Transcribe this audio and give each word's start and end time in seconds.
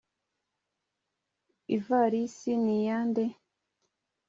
ivalisi 1.75 2.51
niya 2.65 2.97
nde? 3.09 3.25